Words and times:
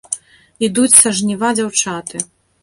Ідуць 0.67 0.93
са 1.01 1.11
жніва 1.19 1.53
дзяўчаты. 1.61 2.25